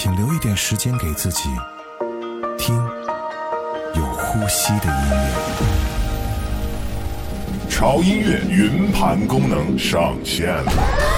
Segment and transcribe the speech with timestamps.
[0.00, 1.48] 请留一点时间给自己，
[2.56, 2.76] 听
[3.96, 5.34] 有呼吸的音乐。
[7.68, 11.17] 潮音乐云盘功能上线了。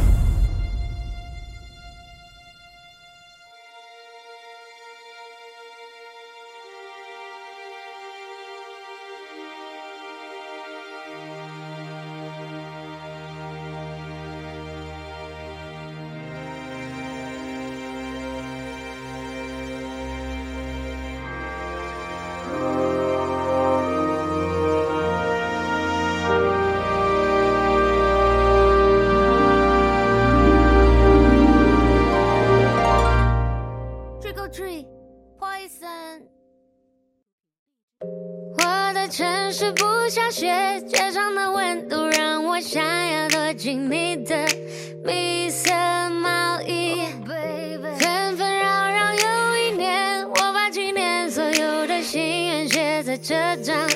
[53.11, 53.89] 在这张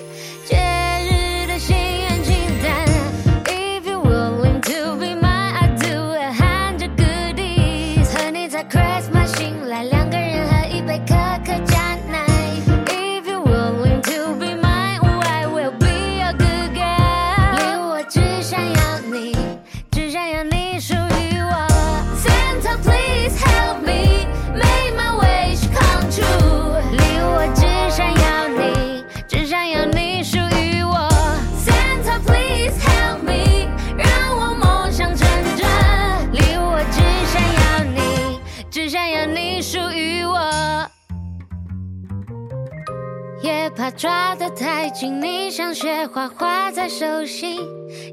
[43.98, 47.62] 抓得太紧，你像雪花画在手心，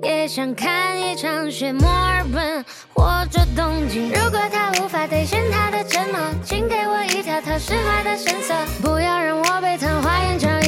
[0.03, 4.09] 也想看一场雪，墨尔本或者东京。
[4.09, 10.62] 如果他无法兑现他的承诺，请给我一条条释怀的绳索，不要让我被昙花一场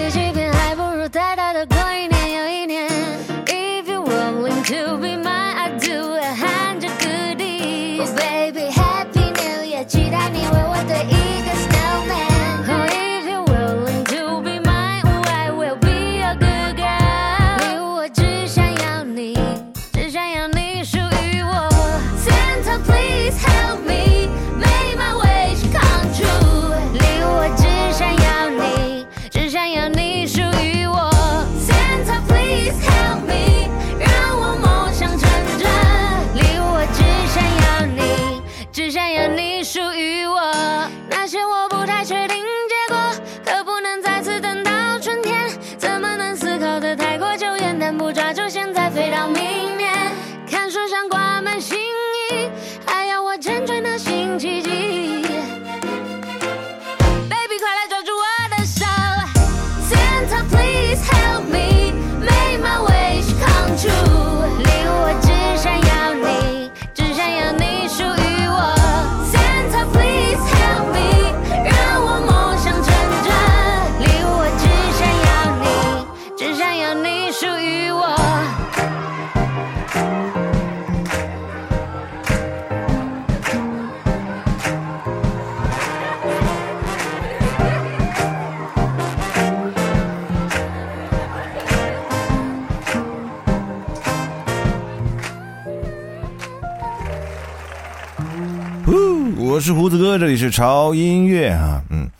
[99.55, 101.81] 我是胡子哥，这里是潮音乐啊。
[101.89, 102.11] 嗯，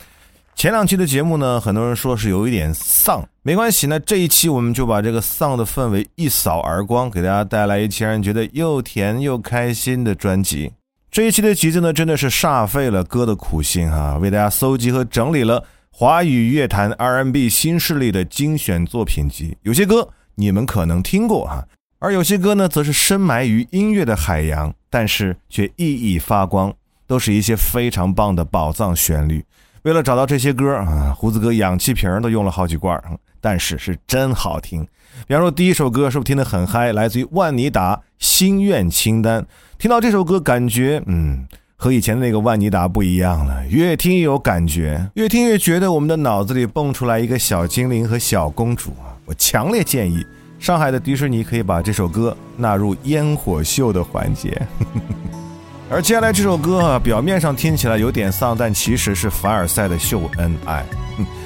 [0.55, 10.71] 前两期的节目呢，很多人说是有一点丧，没关系，那这一期我们就把这个丧的氛围一扫而光，给大家带来一期让人觉得又甜又开心的专辑。
[11.11, 15.61] 这一期的集子呢，真的是煞费了哥的苦心哈，为大家搜集和整理了
[15.91, 19.57] 华语乐坛 R&B 新势力的精选作品集。
[19.63, 21.67] 有些歌你们可能听过哈，
[21.99, 26.73] 而有些歌呢，则是深埋于音乐的海洋，但是却熠熠发光。
[27.07, 29.43] 都是一些非常棒的宝藏旋律。
[29.83, 32.99] 为了找到这些歌啊，胡子哥氧气瓶都用了好几罐，
[33.39, 34.87] 但是是真好听。
[35.27, 36.91] 比方说第一首歌是不是听得很嗨？
[36.91, 39.41] 来自于万妮达《心愿清单》。
[39.77, 43.65] 听到这首歌，感觉嗯，和以前的那个万妮达不一样了。
[43.67, 49.13] 越听越有感觉，越听越觉得我们的脑子里蹦出来一个小精灵和小公主啊！
[49.25, 50.25] 我强烈建议
[50.59, 54.59] 上海的迪士尼可以把这首歌纳入烟火秀的环节。
[55.87, 60.83] 而接下来这首歌啊，表面上听起来有点丧，但其实是凡尔赛的秀恩爱，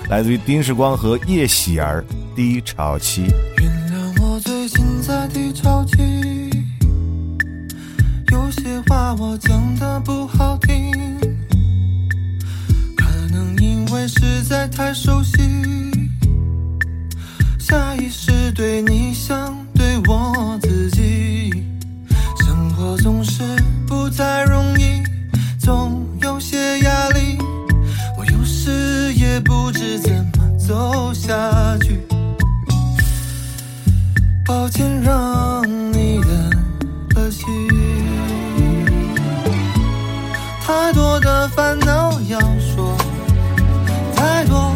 [0.10, 2.04] 来自于丁世光和叶喜儿
[2.36, 3.24] 《低潮期》。
[3.62, 5.98] 原谅我最近在低潮期，
[8.32, 10.94] 有些话我讲的不好听，
[12.96, 15.38] 可能因为实在太熟悉，
[17.60, 20.79] 下意识对你像对我自己，
[24.20, 25.02] 太容易，
[25.58, 27.38] 总有些压力，
[28.18, 31.32] 我有时也不知怎么走下
[31.78, 32.02] 去。
[34.46, 35.64] 抱歉让
[35.94, 36.30] 你等
[37.16, 37.48] 了心，
[40.68, 42.98] 太多的烦恼要说，
[44.18, 44.76] 太多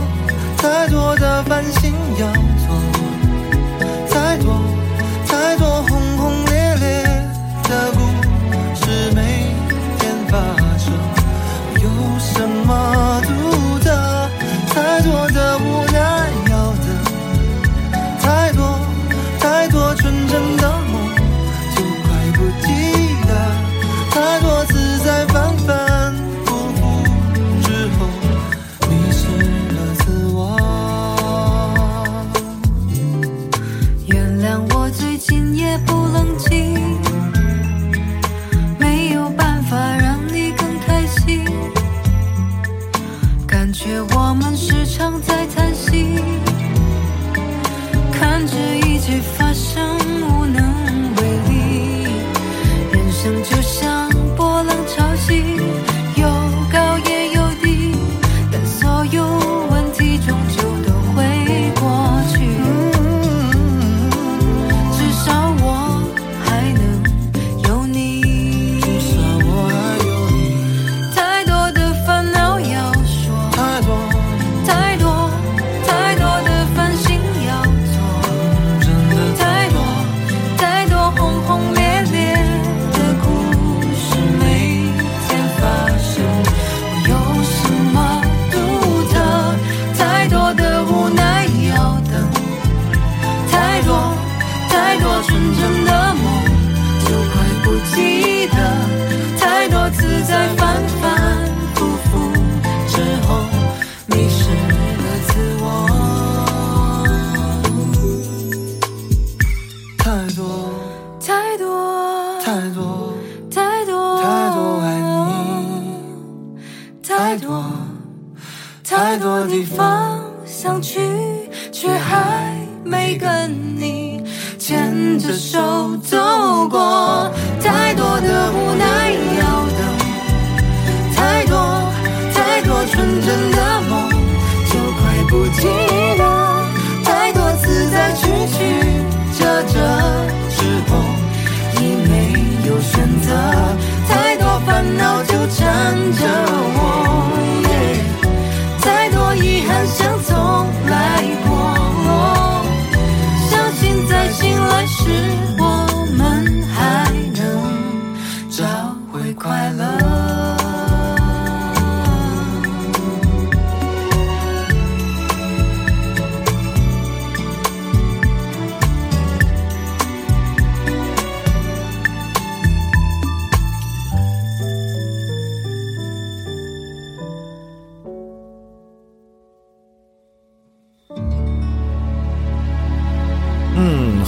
[0.55, 1.82] 太多的烦心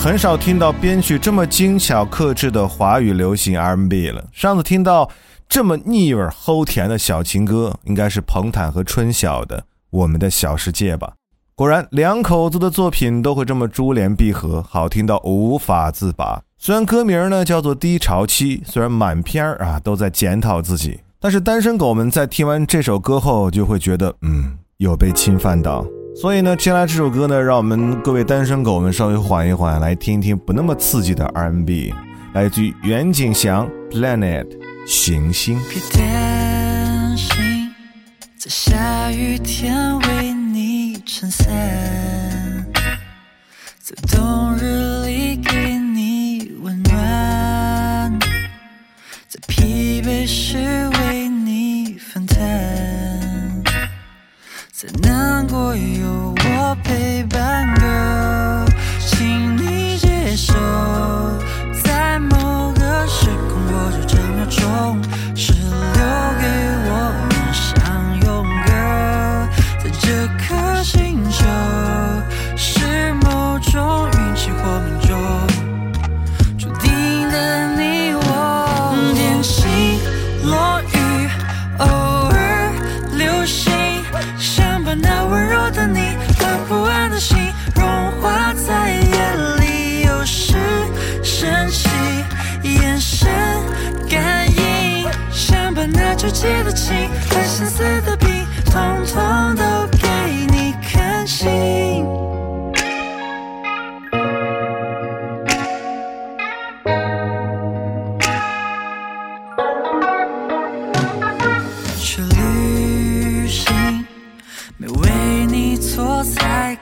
[0.05, 4.24] 很少听到编曲这么精巧克制的华语流行 R&B 了。
[4.31, 5.09] 上次听到
[5.50, 9.57] 这么腻味齁甜的小情歌，应该是彭坦和春晓的
[9.89, 11.13] 《我们的小世界》吧。
[11.55, 16.39] 果然，两口子的作品都会这么珠联璧合，好听到无法自拔。
[16.59, 25.83] 虽然歌名呢叫做《低潮期》，虽然满篇啊都在检讨自己，但是单身狗们在听完这首歌后就会觉得，嗯，有被侵犯到。
[26.15, 31.93] 所以呢，接下来这首歌呢，让我们各位单身狗们稍微缓一缓，来听一听不那么刺激的 R&B，
[32.34, 34.45] 来自于袁景祥《Planet》
[34.88, 35.60] 行星。
[35.69, 37.69] 别担心，
[38.38, 41.53] 在下雨天为你撑伞，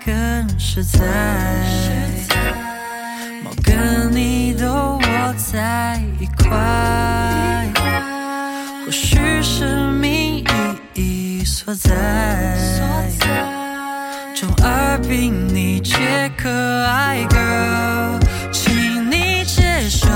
[0.06, 1.00] 更实在。
[3.44, 4.66] 猫跟你都
[4.98, 7.70] 窝在一块，
[8.86, 10.44] 或许是命
[10.96, 11.92] 意义所在。
[14.36, 16.50] 中二病你皆可
[16.86, 18.20] 爱，girl，
[18.52, 20.08] 请你接受，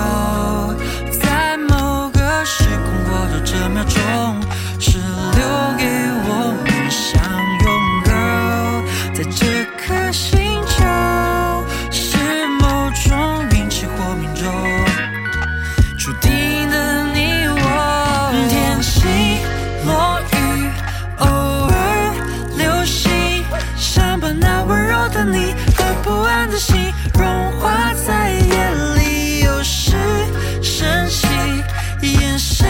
[26.67, 26.75] 心
[27.13, 27.25] 融
[27.59, 29.95] 化在夜里，有时
[30.62, 31.25] 生气，
[32.01, 32.67] 眼神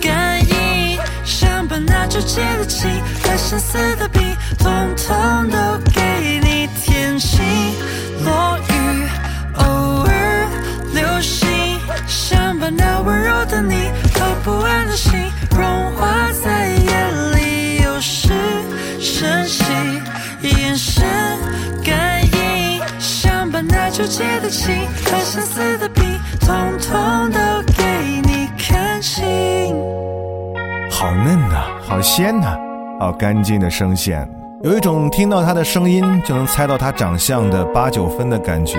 [0.00, 2.90] 感应，想把那纠结的情
[3.22, 4.20] 和相思的病，
[4.58, 5.56] 统统都
[5.92, 6.68] 给你。
[6.84, 7.40] 天晴
[8.24, 8.58] 落
[24.52, 26.04] 纠结的情和相思的病，
[26.40, 27.38] 统统都
[27.72, 29.74] 给你看清。
[30.90, 32.58] 好嫩呐、好鲜呐、
[33.00, 34.28] 好干净的声线，
[34.62, 38.78] 有一种听到他的声音就能猜到他长相的八九分的感觉。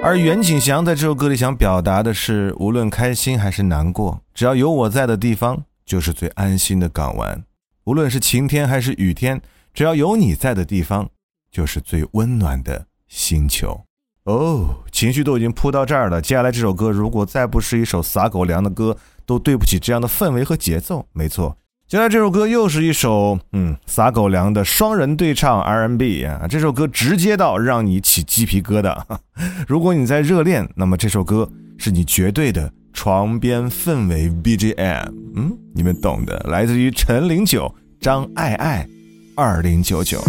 [0.00, 7.36] 而袁景祥在这首歌里想表达的是，无论开心还是难过，只要有我在的地方，就是最安心的港湾；
[7.84, 9.42] 无论是晴天还是雨天，
[9.74, 11.08] 只要有你在的地方，
[11.50, 13.82] 就是最温暖的星球。
[14.30, 18.96] 哦，情绪都已经扑到这儿了，接下来这首歌如果再不是一首撒狗粮的歌，
[19.26, 21.04] 都对不起这样的氛围和节奏。
[21.12, 21.56] 没错，
[21.88, 28.96] 接下来这首歌又是一首嗯撒狗粮的双人对唱 R&B 啊，这首歌直接到让你起鸡皮疙瘩。
[29.66, 35.08] 如果你在热恋，那么这首歌是你绝对的床边氛围 BGM。
[35.34, 38.86] 嗯，你们懂的，来自于陈零九、张爱爱，
[39.34, 40.20] 二零九九。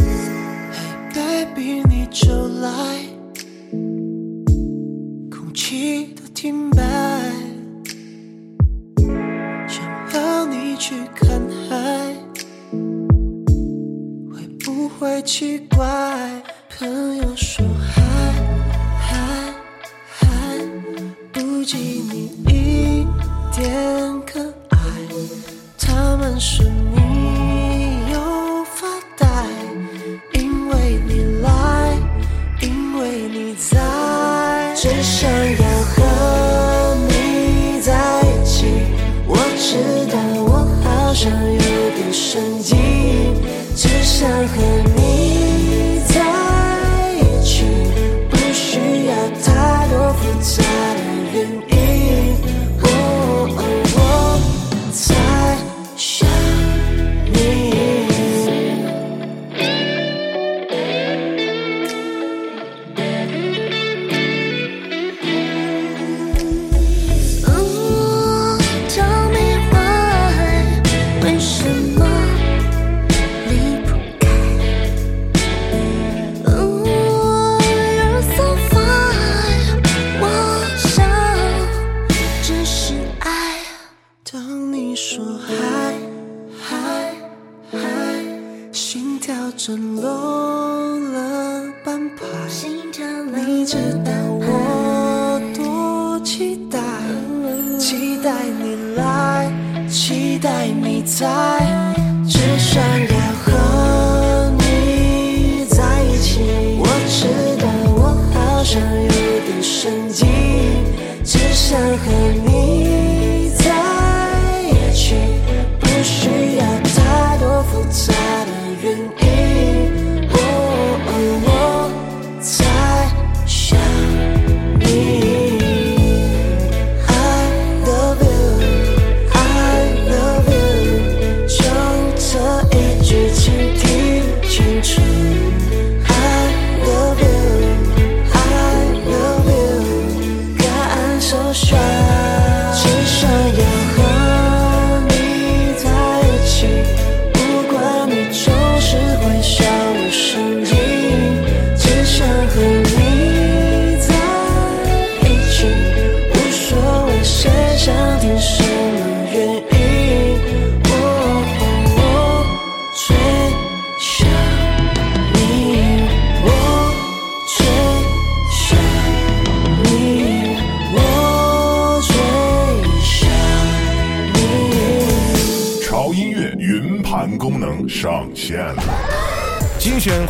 [1.13, 2.07] baby，你
[6.41, 6.81] 停摆，
[9.67, 12.15] 想要你去看海，
[14.33, 16.40] 会不会奇怪？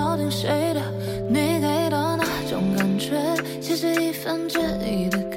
[0.00, 0.80] 到底谁的？
[1.28, 3.20] 你给的那种感觉，
[3.60, 5.29] 其实一分之一的。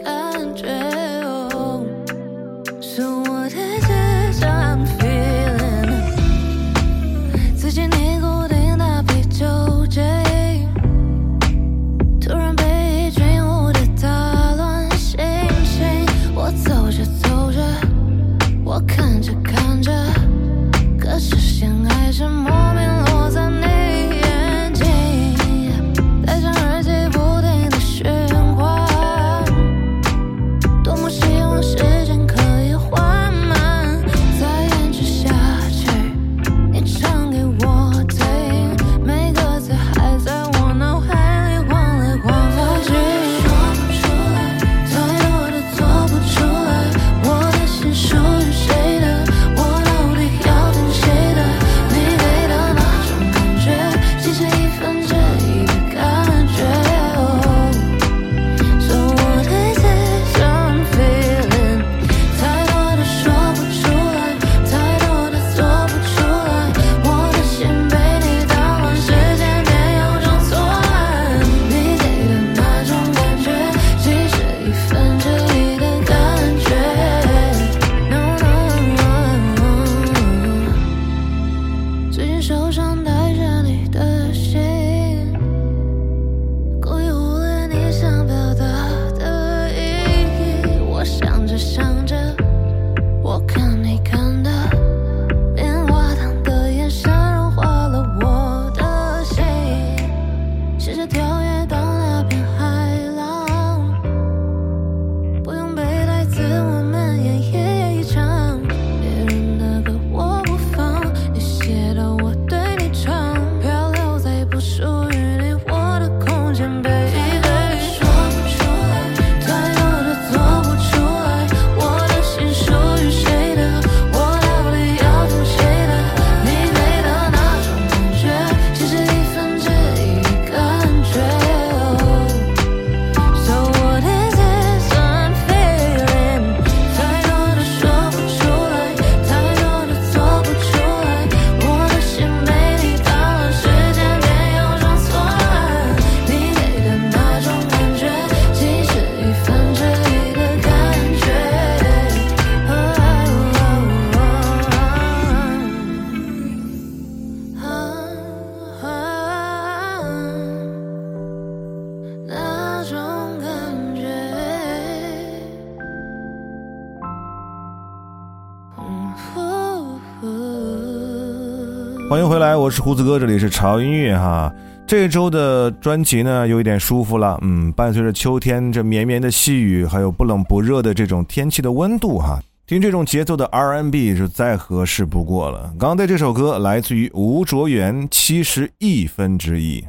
[172.55, 174.53] 我是胡子哥，这里是潮音乐哈。
[174.85, 185.73] 这周的专辑呢，有一点舒服了，嗯，伴随着秋天这绵绵的细雨，还有不冷不热的这种天气的温度哈，听这种节奏的 R&B 是再合适不过了。
[185.79, 189.83] 刚才这首歌来自于吴卓源，七十亿分之一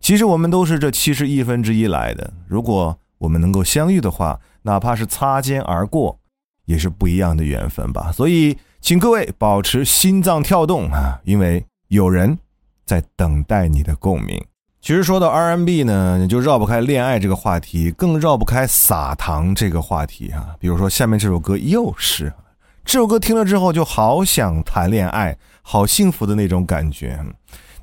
[0.00, 6.18] 其实我们都是这七十亿分之一来的，如果我们能够相遇的话，哪怕是擦肩而过，
[6.66, 8.12] 也是不一样的缘分吧。
[8.12, 8.56] 所以。
[8.82, 12.38] 请各位保持心脏跳动啊，因为有人
[12.86, 14.42] 在等待你的共鸣。
[14.80, 20.56] 其实说到 RMB 呢，你就绕不开恋爱这个话题，更绕不开撒糖这个话题啊。
[20.58, 22.32] 比如说下面这首歌又是，
[22.82, 27.20] 这首歌听了之后就好想谈恋爱，好幸福的那种感觉。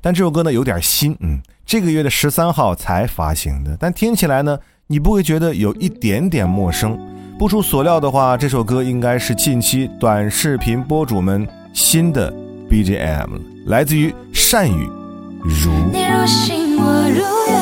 [0.00, 6.98] 但这首歌呢有点新，嗯，这个月的十三号才发行的，但听起来呢，你不会觉得有一点点陌生。
[7.38, 12.34] 不出所料的话，这首歌应该是近期短视频博主们新的
[12.70, 14.88] BGM，来自于善宇
[15.42, 15.72] 如。
[15.92, 17.18] 你如星，我如
[17.50, 17.58] 月；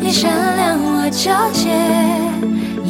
[0.00, 1.70] 你闪亮，我皎洁。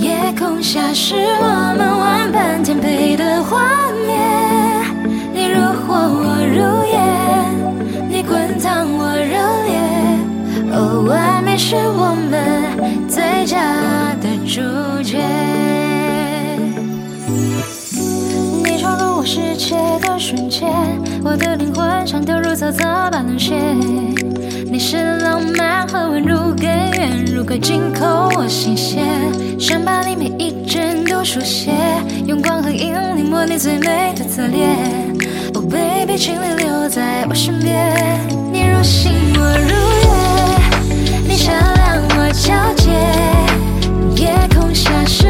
[0.00, 3.60] 夜空下是我们万般天配的画
[4.06, 4.18] 面。
[5.34, 6.56] 你如火，我如
[6.90, 6.96] 烟；
[8.08, 9.36] 你滚烫，我热
[9.68, 9.76] 烈。
[10.72, 13.60] 哦，完美是我们最佳
[14.22, 14.62] 的主
[15.02, 15.61] 角。
[19.24, 20.68] 世界的瞬间，
[21.24, 23.54] 我的灵魂像掉入草草般冷血。
[24.70, 29.04] 你是浪漫和温柔根源，入口进口我心弦，
[29.60, 31.70] 想把你每一帧都书写，
[32.26, 34.76] 用光和影临摹你最美的侧脸。
[35.54, 37.94] Oh baby，请你留在我身边。
[38.52, 39.68] 你如星，我如
[40.02, 42.90] 月，你闪亮，我皎洁。
[44.20, 45.28] 夜空下是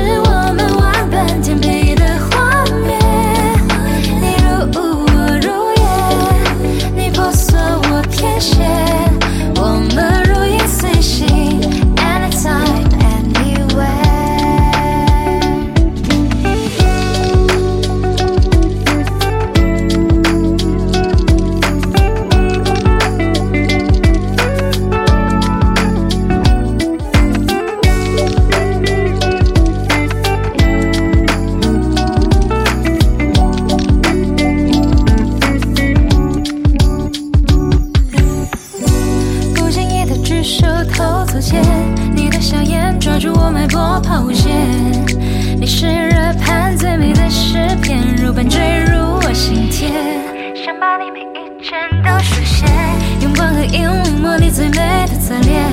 [53.72, 53.88] 映
[54.22, 55.64] 红你最美的侧脸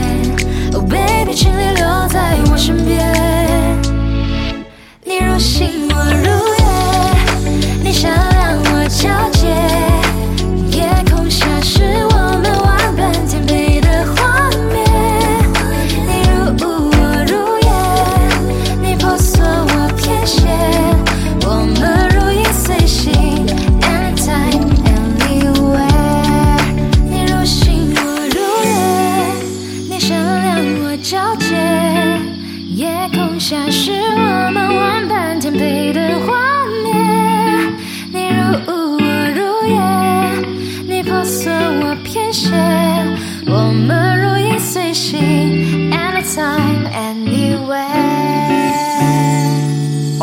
[0.73, 3.79] oh baby 请你留在我身边。
[5.03, 6.48] 你如星我如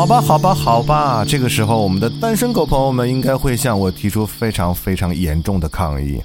[0.07, 1.25] 吧，好吧，好吧。
[1.25, 6.21] 这个时候，我们的单身狗朋友们应该会向我提出非常非常严重的抗议。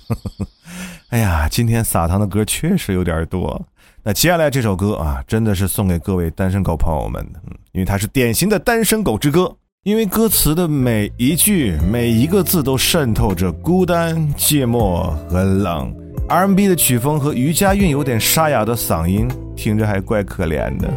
[1.10, 3.60] 哎呀，今天撒糖的歌确实有点多。
[4.04, 7.40] 那接下来这首歌啊，真的是送给各位单身狗朋友们的，
[7.72, 9.52] 因为它是典型的单身狗之歌。
[9.82, 15.92] 因为歌词的每一句、每一个字都渗透着孤单、寂寞和冷。
[16.28, 20.88] R&B 的曲风和余佳韵有点沙哑的嗓音，听着还怪可怜的。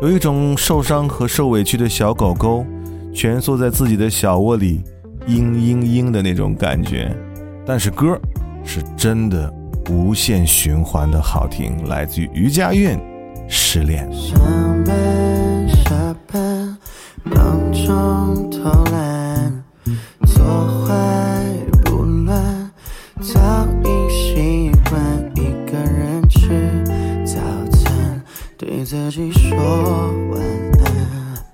[0.00, 2.64] 有一种受伤和受委屈的小狗狗，
[3.12, 4.80] 蜷缩在自己的小窝里，
[5.26, 7.12] 嘤嘤嘤的那种感觉。
[7.66, 8.16] 但是歌
[8.64, 9.52] 是真的
[9.90, 12.96] 无限循环的好听，来自于余佳韵，
[13.48, 14.08] 《失恋》。
[14.12, 14.38] 上
[14.84, 16.78] 班下班，
[17.24, 19.64] 忙中偷懒，
[20.28, 20.77] 做
[28.88, 29.54] 自己说
[30.30, 30.40] 晚
[30.82, 31.44] 安。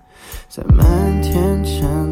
[0.48, 2.03] 在漫天尘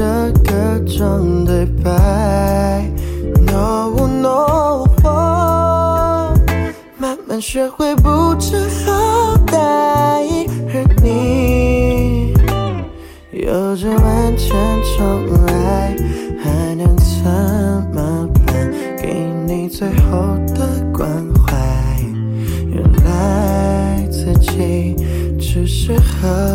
[0.00, 1.90] 习着各种对白。
[3.44, 6.32] No No，我
[6.96, 12.32] 慢慢学会不知好歹，而你
[13.30, 14.56] 有着万千
[14.96, 15.94] 宠爱，
[16.42, 17.22] 还能怎
[17.92, 18.72] 么办？
[18.96, 21.54] 给你最后的关怀，
[22.66, 24.96] 原来自己
[25.38, 26.49] 只适合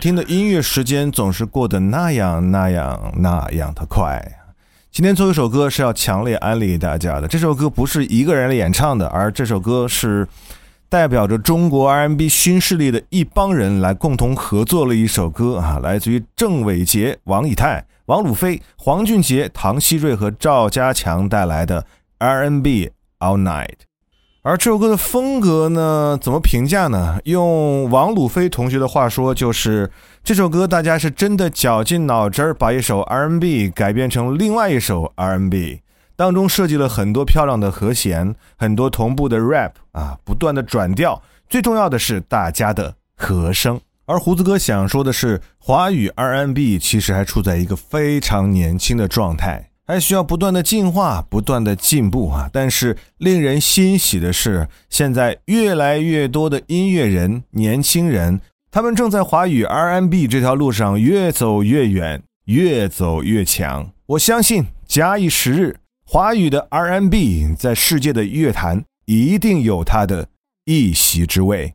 [0.00, 4.20] 听的音乐时间总是过得那样那样那样的快。
[4.90, 10.26] 今天最后一首歌是要强烈安利给大家的，这首歌不是一个人来演唱的，而这首歌是
[10.88, 21.84] 代表着中国 R&B 新势力的一帮人来共同合作了一首歌啊，来自于郑伟杰、王以太、王鲁飞、黄俊杰、唐希瑞和赵家强带来的
[22.18, 23.89] R&B All Night。
[24.42, 27.18] 而这首歌的风格呢，怎么评价呢？
[27.24, 29.90] 用王鲁飞同学的话说，就是
[30.24, 35.82] 这首歌大家是真的绞尽脑汁儿，把一首 R&B 改编成另外一首 R&B，
[36.16, 43.78] 当中设计了很多漂亮的和弦，很多同步的 rap 啊，不断的转调，最重要的是大家的和声。
[44.06, 49.69] 而胡子哥想说的是，华语 R&B 其实还处在一个非常年轻的状态。
[49.90, 52.48] 还需要不断的进化，不断的进步啊！
[52.52, 63.90] 但是令人欣喜的是，现在越来越多的音乐人、年轻人，他们正在华语 R&B 这条路上越走越远，越走越强。
[64.06, 65.76] 我相信，假以时日，
[66.06, 70.28] 华语的 R&B 在世界的乐坛一定有它的
[70.66, 71.74] 一席之位。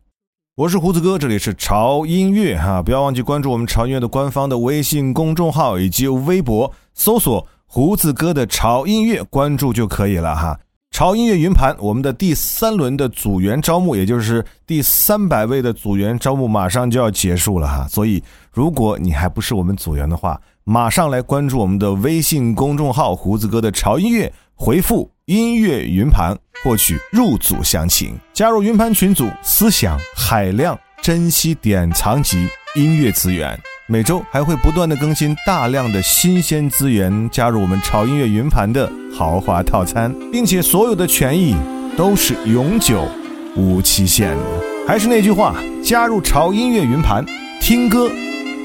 [0.56, 7.46] 我是胡子哥，这里是潮音乐哈，不要忘记关注我们潮音乐的官方的微信公众号以及微博，搜索。
[7.76, 10.58] 胡子哥的潮音乐关注就可以了哈。
[10.92, 17.86] 潮音乐云盘，我们的第三轮的组员招募，也就是第三百位的组员招募，马上就要结束了哈。
[17.90, 26.34] 所以，如果你还不是我们组员的话，马上来关注我们的微信公众号“胡子哥的潮音乐”，回复“音乐云盘”
[26.64, 33.58] 获取入组详情，加入云盘群组，思想海量，珍惜典藏级音乐资源。
[33.88, 41.56] 每周还会不断的更新大量的新鲜资源，加入我们潮音乐云盘的豪华套餐，并且所有的权益
[41.96, 43.08] 都是永久、
[43.56, 44.44] 无期限的。
[44.88, 47.24] 还是那句话，加入潮音乐云盘，
[47.62, 48.10] 听歌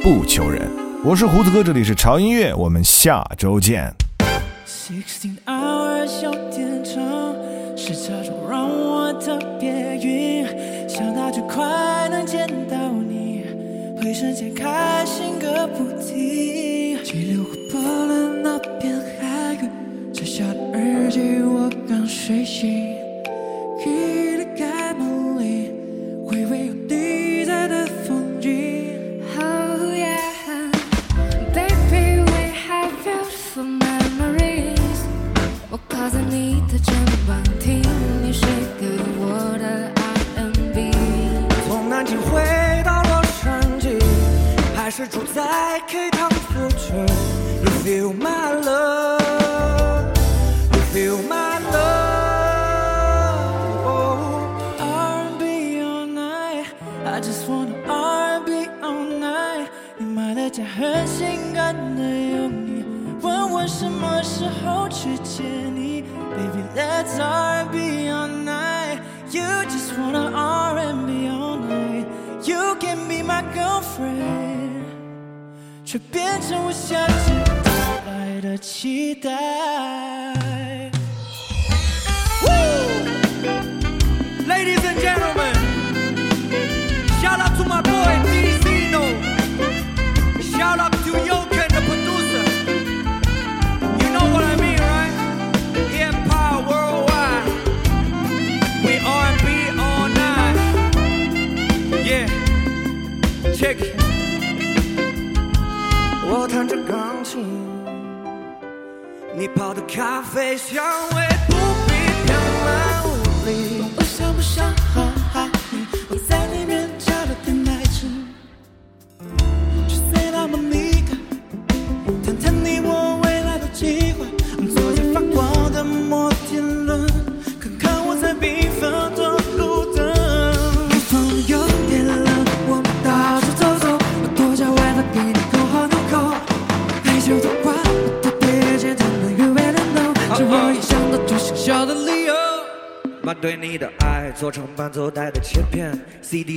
[0.03, 0.68] 不求人。
[1.05, 3.94] 我是胡子哥，这里是潮音乐，我们下周见。
[4.66, 7.01] Sixteen hours 有点长，
[7.77, 10.46] 时差中让我特别晕，
[10.88, 11.99] 想到就快，
[14.20, 17.02] 会瞬间开心个不停。
[17.02, 22.89] 激流划破了那片海域，摘下的耳机我刚睡醒，
[109.40, 110.85] 你泡的咖啡香
[111.16, 111.39] 味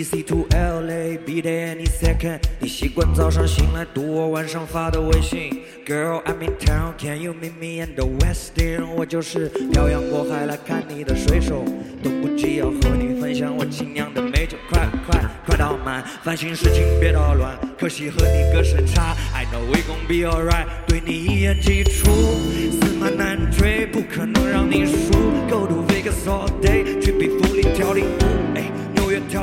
[0.04, 2.40] ，CDC to LA be there any second。
[2.60, 8.86] 你习惯早上醒来读我晚上发的微信，Girl I'm in town can you meet me in the West End？
[8.96, 11.64] 我就是漂洋过海来看你的水手，
[12.04, 22.12] 都不急要和你分享我精酿的美酒，快快快倒满，烦心事情别捣乱，可惜和你隔时差，I know we gon' be alright，对你一言既出，
[22.82, 25.12] 驷马难追，不可能让你输
[25.50, 28.43] ，Go to Vegas all day，去比弗利跳领舞，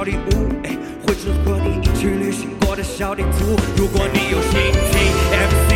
[0.00, 5.69] 哎，纽约跳领舞，哎，绘制和你一起旅行过的小地图，如果你有心情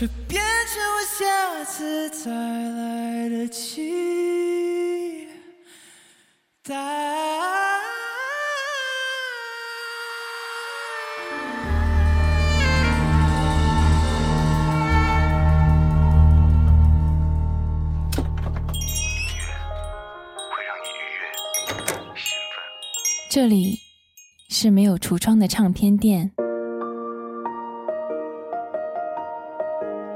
[0.00, 5.28] 这变成我下次再来得及。
[23.28, 23.78] 这里
[24.48, 26.32] 是没有橱窗的唱片店。